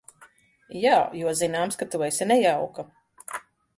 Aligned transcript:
Jā, 0.85 0.93
jo 1.19 1.35
zināms, 1.41 1.77
ka 1.83 1.89
tu 1.97 2.01
esi 2.07 2.27
nejauka. 2.33 2.87